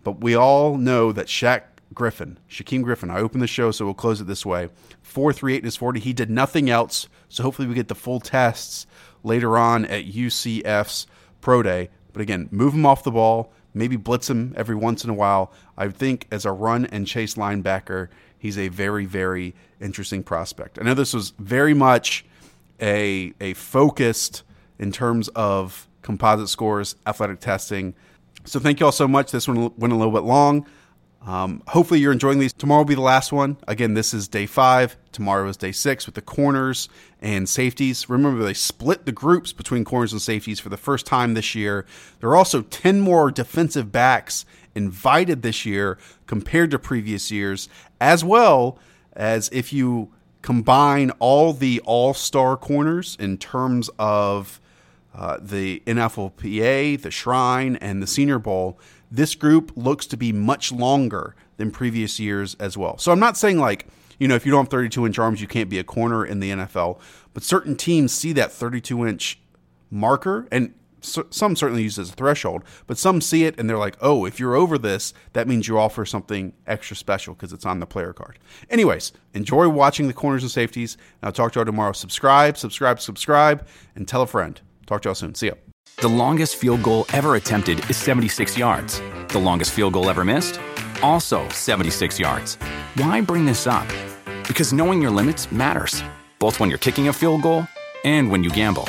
But 0.05 0.21
we 0.21 0.35
all 0.35 0.77
know 0.77 1.11
that 1.13 1.27
Shaq 1.27 1.63
Griffin, 1.95 2.39
Shaquem 2.49 2.83
Griffin, 2.83 3.11
I 3.11 3.19
opened 3.19 3.43
the 3.43 3.47
show, 3.47 3.71
so 3.71 3.85
we'll 3.85 3.95
close 3.95 4.21
it 4.21 4.27
this 4.27 4.47
way. 4.47 4.69
438 5.03 5.65
is 5.65 5.77
40. 5.77 6.01
He 6.01 6.13
did 6.13 6.31
nothing 6.31 6.71
else, 6.71 7.09
so 7.29 7.43
hopefully 7.43 7.67
we 7.67 7.75
get 7.75 7.89
the 7.89 7.95
full 7.95 8.21
tests 8.21 8.87
later 9.25 9.57
on 9.57 9.87
at 9.87 10.07
UCF's 10.07 11.07
Pro 11.41 11.63
Day. 11.63 11.89
But 12.13 12.23
again, 12.23 12.49
move 12.51 12.75
him 12.75 12.87
off 12.87 13.03
the 13.03 13.11
ball, 13.11 13.53
maybe 13.73 13.97
blitz 13.97 14.29
him 14.29 14.55
every 14.57 14.77
once 14.77 15.05
in 15.05 15.11
a 15.11 15.15
while. 15.15 15.53
I 15.77 15.89
think 15.89 16.27
as 16.31 16.45
a 16.45 16.53
run 16.53 16.87
and 16.87 17.07
chase 17.07 17.35
linebacker, 17.35 18.09
he's 18.39 18.59
a 18.59 18.69
very, 18.69 19.07
very 19.07 19.55
interesting 19.81 20.23
prospect. 20.23 20.79
I 20.79 20.85
know 20.85 20.95
this 20.95 21.15
was 21.15 21.33
very 21.39 21.75
much 21.75 22.25
a 22.81 23.33
a 23.41 23.55
focused 23.55 24.43
in 24.79 24.93
terms 24.93 25.29
of 25.29 25.89
composite 26.03 26.49
scores, 26.49 26.97
athletic 27.07 27.41
testing. 27.41 27.95
So 28.45 28.59
thank 28.59 28.81
you 28.81 28.87
all 28.87 28.93
so 28.93 29.07
much. 29.07 29.31
This 29.31 29.47
one 29.47 29.73
went 29.77 29.93
a 29.93 29.97
little 29.97 30.13
bit 30.13 30.23
long. 30.23 30.67
Um, 31.27 31.63
hopefully, 31.69 32.01
you're 32.01 32.13
enjoying 32.13 32.39
these. 32.39 32.55
Tomorrow 32.55 32.81
will 32.81 32.87
be 32.87 32.95
the 32.95 33.03
last 33.03 33.31
one. 33.31 33.59
Again, 33.69 33.93
this 33.93 34.15
is 34.15 34.27
day 34.27 34.47
five. 34.47 34.97
Tomorrow 35.13 35.49
is 35.49 35.59
day 35.59 35.73
six 35.73 36.07
with 36.07 36.15
the 36.15 36.23
corners 36.23 36.89
and 37.21 37.47
safeties. 37.47 38.09
Remember, 38.09 38.43
they 38.43 38.55
split 38.55 39.05
the 39.05 39.13
groups 39.13 39.53
between 39.53 39.85
corners 39.85 40.13
and 40.13 40.23
safeties 40.23 40.61
for 40.61 40.71
the 40.71 40.79
first 40.79 41.05
time 41.05 41.35
this 41.35 41.55
year. 41.55 41.85
There 42.21 42.31
are 42.31 42.37
also 42.37 42.63
10 42.63 43.01
more 43.01 43.31
defensive 43.31 43.93
backs 43.93 44.47
invited 44.75 45.43
this 45.43 45.67
year 45.67 45.99
compared 46.27 46.71
to 46.71 46.79
previous 46.79 47.31
years, 47.31 47.69
as 48.01 48.25
well 48.25 48.79
as 49.13 49.51
if 49.53 49.75
you 49.75 50.11
combine 50.43 51.11
all 51.19 51.53
the 51.53 51.81
all 51.85 52.15
star 52.15 52.57
corners 52.57 53.17
in 53.21 53.39
terms 53.39 53.91
of 53.99 54.61
uh, 55.15 55.39
the 55.41 55.83
NFLPA, 55.87 57.03
the 57.03 57.11
Shrine, 57.11 57.77
and 57.77 58.03
the 58.03 58.07
Senior 58.07 58.39
Bowl 58.39 58.79
this 59.11 59.35
group 59.35 59.73
looks 59.75 60.07
to 60.07 60.17
be 60.17 60.33
much 60.33 60.71
longer 60.71 61.35
than 61.57 61.71
previous 61.71 62.21
years 62.21 62.55
as 62.61 62.79
well. 62.79 62.97
So 62.99 63.11
I'm 63.11 63.19
not 63.19 63.37
saying 63.37 63.59
like, 63.59 63.87
you 64.19 64.29
know, 64.29 64.35
if 64.35 64.47
you 64.47 64.53
don't 64.53 64.65
have 64.65 64.71
32 64.71 65.07
inch 65.07 65.19
arms, 65.19 65.41
you 65.41 65.49
can't 65.49 65.69
be 65.69 65.79
a 65.79 65.85
corner 65.85 66.25
in 66.25 66.41
the 66.41 66.51
NFL, 66.51 67.01
but 67.35 67.43
certain 67.43 67.75
teams 67.75 68.13
see 68.13 68.33
that 68.35 68.53
32 68.53 69.07
inch 69.07 69.41
marker 69.91 70.47
and 70.53 70.75
so, 71.01 71.27
some 71.31 71.57
certainly 71.57 71.83
use 71.83 71.99
as 71.99 72.11
a 72.11 72.13
threshold, 72.13 72.63
but 72.87 72.99
some 72.99 73.21
see 73.21 73.45
it 73.45 73.59
and 73.59 73.69
they're 73.69 73.79
like, 73.79 73.97
oh, 74.01 74.25
if 74.25 74.39
you're 74.39 74.55
over 74.55 74.79
this, 74.79 75.13
that 75.33 75.49
means 75.49 75.69
you 75.69 75.79
offer 75.79 76.05
something 76.05 76.53
extra 76.67 76.97
special 76.97 77.35
because 77.35 77.53
it's 77.53 77.67
on 77.67 77.81
the 77.81 77.87
player 77.87 78.13
card. 78.13 78.39
Anyways, 78.69 79.13
enjoy 79.35 79.69
watching 79.69 80.07
the 80.07 80.13
corners 80.13 80.43
and 80.43 80.51
safeties. 80.51 80.95
And 81.21 81.29
I'll 81.29 81.33
talk 81.33 81.53
to 81.53 81.59
y'all 81.59 81.67
tomorrow. 81.67 81.93
Subscribe, 81.93 82.57
subscribe, 82.57 83.01
subscribe, 83.01 83.67
and 83.95 84.07
tell 84.07 84.23
a 84.23 84.27
friend. 84.27 84.61
Talk 84.87 85.03
to 85.03 85.09
y'all 85.09 85.15
soon. 85.15 85.35
See 85.35 85.49
ya. 85.49 85.55
The 86.01 86.09
longest 86.09 86.57
field 86.57 86.83
goal 86.83 87.05
ever 87.13 87.35
attempted 87.37 87.89
is 87.91 87.97
76 87.97 88.57
yards. 88.57 89.01
The 89.29 89.39
longest 89.39 89.73
field 89.73 89.93
goal 89.93 90.09
ever 90.09 90.25
missed? 90.25 90.59
Also 91.03 91.49
76 91.51 92.19
yards. 92.19 92.57
Why 92.95 93.21
bring 93.21 93.45
this 93.45 93.67
up? 93.67 93.87
Because 94.49 94.73
knowing 94.73 95.01
your 95.01 95.11
limits 95.11 95.53
matters, 95.53 96.03
both 96.39 96.59
when 96.59 96.71
you're 96.71 96.79
kicking 96.79 97.09
a 97.09 97.13
field 97.13 97.43
goal 97.43 97.67
and 98.05 98.31
when 98.31 98.43
you 98.43 98.51
gamble. 98.51 98.89